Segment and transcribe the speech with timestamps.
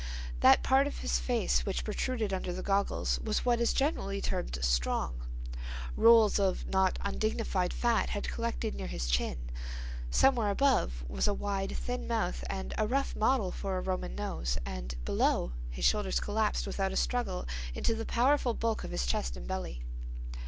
[0.39, 4.57] That part of his face which protruded under the goggles was what is generally termed
[4.63, 5.21] "strong";
[5.95, 9.51] rolls of not undignified fat had collected near his chin;
[10.09, 14.57] somewhere above was a wide thin mouth and the rough model for a Roman nose,
[14.65, 17.45] and, below, his shoulders collapsed without a struggle
[17.75, 19.83] into the powerful bulk of his chest and belly.